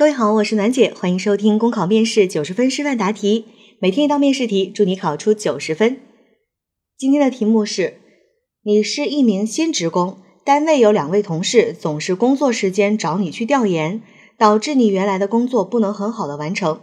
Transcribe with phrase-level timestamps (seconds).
[0.00, 3.44] 各位好，我是暖姐，欢迎收听公考面试九十分示范答题，
[3.80, 6.00] 每天一道面试题，祝你考出九十分。
[6.96, 7.98] 今天的题目是：
[8.62, 14.00] 你是一名新职工，单位有两位同事总是工作时间找你去调研，
[14.38, 16.80] 导致你原来的工作不能很好的完成。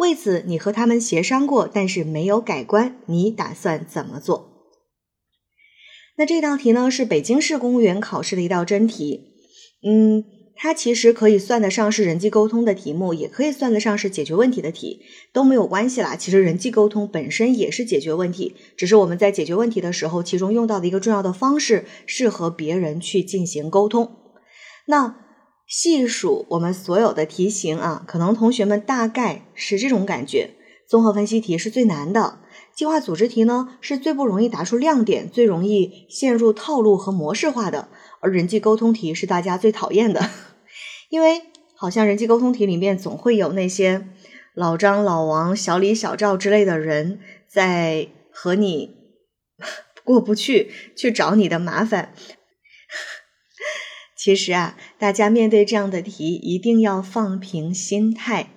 [0.00, 4.48] 为此，你和他们协商过，但是没有改观，你打算怎么做？
[6.16, 9.28] 那这道题呢，是北京市公务员考试的一道真题，
[9.86, 10.24] 嗯。
[10.60, 15.00] 它其实可以算得上是人际沟通的题目，也可以算得上是解决问题的题，
[15.32, 16.16] 都没有关系啦。
[16.16, 24.16] 其实人际沟通本身也是解决问题，只是我们在解决问题的时候，其中用到的一个重要的方式是和别人去进行沟通。
[24.86, 25.14] 那
[25.68, 30.56] 细数我们所有的题型啊，可能同学们大概是这种感觉：
[30.88, 32.40] 综合分析题是最难的，
[32.74, 40.28] 计划组织题呢是最不容易答出亮点、最容易陷入套路和模式化的，而人际沟通题是大家最讨厌的。
[41.08, 41.42] 因为
[41.74, 44.06] 好像人际沟通题里面总会有那些
[44.54, 48.96] 老张、老王、小李、小赵之类的人在和你
[50.04, 52.12] 过不去，去找你的麻烦。
[54.16, 58.50] 其实啊，大家面对这样的题一定要放平心态。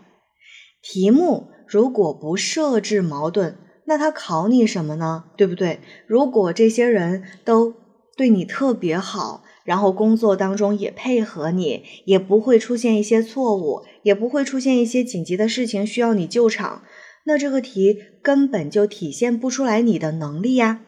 [0.81, 5.25] 题目如果不设置矛盾，那他考你什么呢？
[5.37, 5.79] 对不对？
[6.07, 7.75] 如果这些人都
[8.17, 9.43] 对你特别好。
[9.63, 16.83] 然后工作当中也配合你，也不会出现一些错误，也不会出现一些紧急的事情需要你救场，
[17.25, 20.81] 那这个题根本就体现不出来你的能力呀。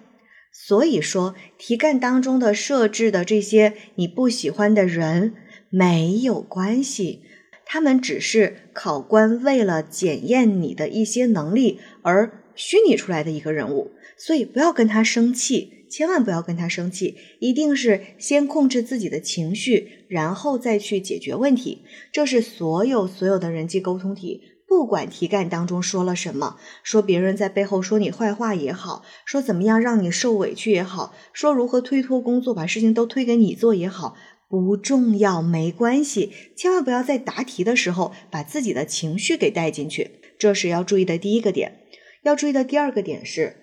[0.52, 5.34] 所以说，题干当中的设置的这些你不喜欢的人
[5.70, 7.22] 没有关系，
[7.66, 15.83] 他们只是考官为了检验你的一些能力而虚拟出来的一个人物，所以不要跟他生气。
[15.94, 21.84] 千万不要跟他生气，一定是先控制自己的情绪，然后再去解决问题。
[22.12, 34.16] 这是所有所有的人际沟通题，不管题干当中说了什么，说别人在背后说你坏话也好，说怎么样让你受委屈也好，说如何推脱工作，把事情都推给你做也好，
[34.50, 36.32] 不重要，没关系。
[36.58, 41.82] 千万不要在答题的时候把自己的情绪给带进去，这是要注意的第一个点。
[42.24, 43.58] 要注意的第二个点是，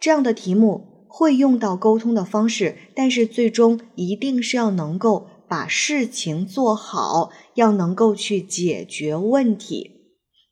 [0.00, 0.95] 这样的题目。
[1.18, 9.92] 会用到沟通的方式，但是最终一定是要能够把事情做好，要能够去解决问题。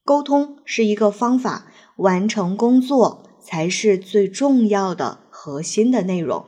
[0.06, 1.66] 沟通是一个方法，
[1.98, 6.47] 完成工作才是最重要的核心的内容。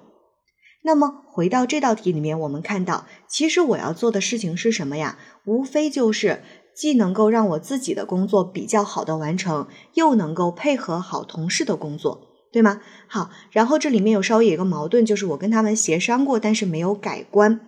[0.82, 5.18] 那么回到这道题里面，我们看到，其实我要做的事情是什么呀？
[5.44, 6.42] 无非就是
[6.74, 12.35] 既能够让我自己的工作比较好的完成，又能够配合好同事的工作。
[12.52, 12.80] 对吗？
[13.06, 17.60] 好，然后这里面有稍微有一个矛盾，就是我跟他们协商过，但是没有改观。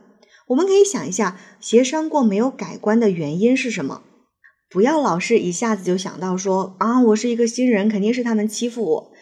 [0.48, 4.02] 我们可以想一下，协商过没有改观的原因是什么？
[4.70, 9.12] 不要老是一下子就想到说啊，我是一个新人，肯定是他们欺负我。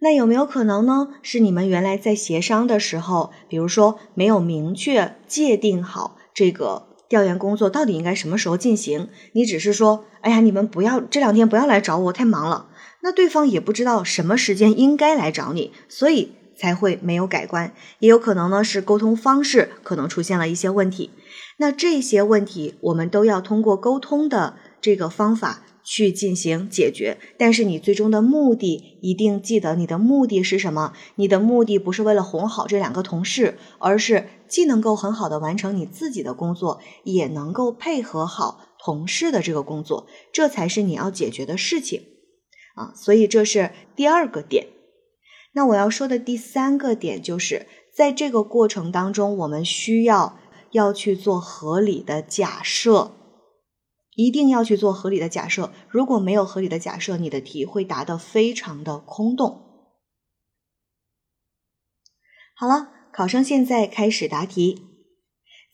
[0.00, 1.08] 那有没有可能呢？
[1.22, 9.08] 是你们原来在协商的时候，比如说没有明确界定好这个调研工作到底应该什么时候进行？
[9.32, 12.68] 你只是说，哎呀，你们不要这两天不要来找我，太忙了。
[13.02, 17.72] 那对方也不知道什么时间应该来找你，所以才会没有改观。
[18.00, 21.10] 也有可能呢是沟通方式可能出现了一些问题。
[21.58, 27.18] 那这些问题我们都要通过沟通的这个方法去进行解决。
[27.38, 30.92] 但是你最终的目的一定记得，你的目的是什么？
[31.16, 42.02] 你的目的不是为了哄好这两个同事，而是既能够很好的完成你自己的工作，也能够配合好同事的这个工作，这才是你要解决的事情。
[42.78, 44.68] 啊，所以这是第二个点。
[45.52, 50.38] 那我要说的第三个点就是，在这个过程当中，我们需要
[50.70, 53.10] 要去做合理的假设，
[54.14, 55.72] 一定要去做合理的假设。
[55.88, 59.64] 如果没有合理的假设，你的题会答得非常的空洞。
[62.54, 64.84] 好了，考生现在开始答题。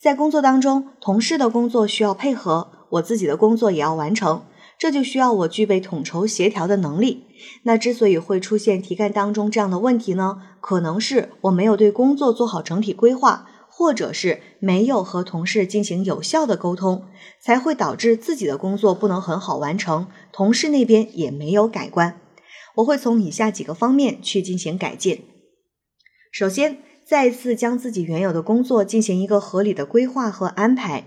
[0.01, 4.45] 在工作当中，同事的工作需要配合，我自己的工作也要完成。
[4.77, 7.25] 这就需要我具备统筹协调的能力。
[7.63, 10.41] 那之所以会出现题干当中这样的问题呢？
[10.59, 17.05] 可能是我没有对工作做好整体规划，或者是没有和同事进行有效的沟通，
[17.41, 22.19] 才会导致自己的工作不能很好完成，同事那边也没有改观。
[22.75, 25.25] 我会从以下几个方面去进行改进。
[26.31, 31.05] 首先，再次将自己原有的工作进行一个合理的规划和安排。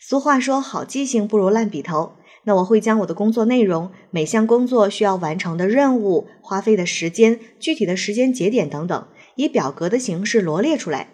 [0.00, 2.12] 俗话说，好记性不如烂笔头。
[2.44, 9.06] 那我会将我的工作内容、每项工作需要完成的任务、花费的时间、具体的时间节点等等，
[9.36, 11.08] 以表格的形式罗列出来。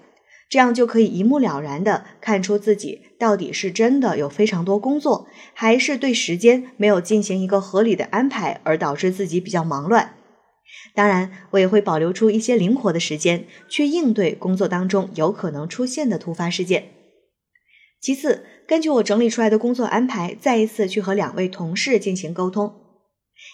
[0.48, 10.14] 这样就可以一目了然的看出自己到底是真的有非常多工作，还是对时间没有进行一个合理的安排，而导致自己比较忙乱。
[10.92, 16.88] 当然，我也会保留出一些灵活的时间，去应对工作当中有可能出现的突发事件。
[18.00, 22.74] 其次，根据我整理出来的工作安排，再一次去和两位同事进行沟通。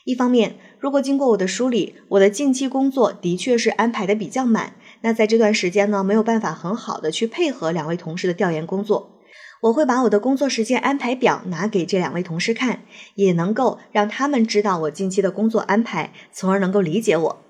[0.04, 4.74] 一方面，如果经过我的梳理，我的近期工作的确是安排的比较满。
[5.00, 9.20] 那在这段时间呢，没有办法很好的去配合两位同事的调研工作，
[9.62, 12.82] 我会把我的工作时间安排表拿给这两位同事看，
[13.16, 17.42] 也能够让他们知道我近期的工作安排，从而能够理解我。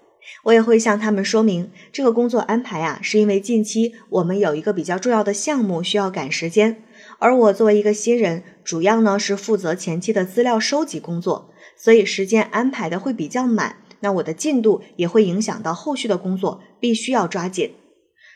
[0.44, 6.82] 我也会向他们说明，这个工作安排啊，是因为近期我们有一个比较重要的项目需要赶时间，
[7.18, 13.76] 而我作为一个新人，主要呢是负责前期的资料收集工作，所以时间安排的会比较满。
[14.00, 17.72] 那我的进度也会影响到后续的工作，必须要抓紧。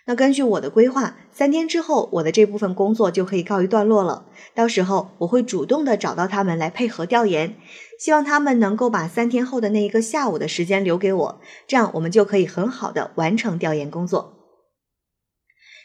[0.06, 4.24] 那根据我的规划，三天之后我的这部分工作就可以告一段落了。
[4.54, 7.54] 到时候我会主动的找到他们来配合调研，
[7.98, 14.39] 希望他们能够把三天后的那一个下午的时间留给我，这样我们就可以很好的完成调研工作。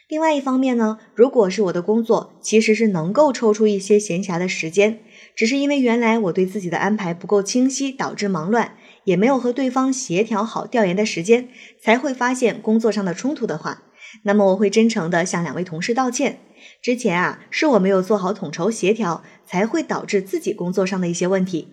[0.08, 5.00] 另外一方面呢，如果是我的工作其实是能够抽出一些闲暇的时间，
[5.34, 8.76] 只是因为原来我对自己的安排不够清晰，导致忙乱。
[9.04, 11.48] 也没有和对方协调好调研的时间，
[11.80, 13.84] 才会发现工作上的冲突的话，
[14.24, 16.40] 那么我会真诚的向两位同事道歉。
[16.82, 21.68] 之前啊，是我没有做好统筹协调，才会导致自己工作上的一些问题。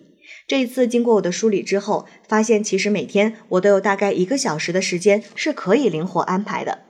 [0.46, 6.82] 这一次经过我的梳理之后，发现其实每天我都有大概一个小时的时间是可以灵活安排的。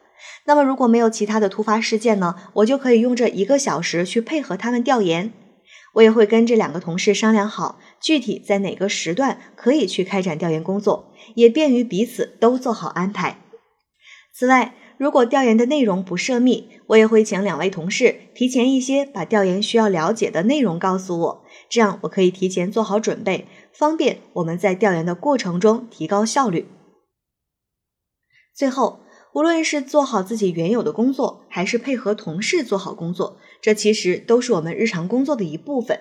[0.47, 5.33] 那么如果没有其他的突发事件呢，我就可以用这一个小时去配合他们调研。
[5.95, 13.39] 我也会跟这两个同事商量好，具体在哪个时段可以去开展调研工作，也便于彼此都做好安排。
[14.35, 26.69] 此外，如果调研的内容不涉密，我也会请两位同事提前一些把调研需要了解的内容告诉我，这样我可以提前做好准备，方便我们在调研的过程中提高效率。
[28.53, 29.04] 最后。
[29.35, 35.99] 无论是做好自己原有的工作，还是配合同事做好工作，这其实都是我们日常工作的一部分。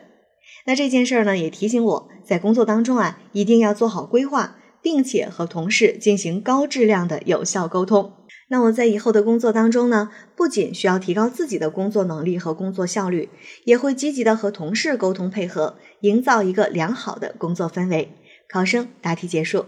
[0.67, 8.13] 那这件事儿呢，也提醒我在工作当中啊，一定要做好规划，并且和同事进行高质量的有效沟通。
[8.49, 13.29] 那我在以后的工作当中呢，不仅需要提高自己的工作能力和工作效率，
[13.65, 18.13] 也会积极的和同事沟通配合，营造一个良好的工作氛围。
[18.47, 19.65] 考生答题结束。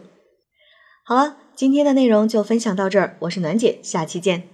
[1.07, 1.37] 好了。
[1.55, 4.49] 今天的内容就分享到这儿，我是暖姐，下期见。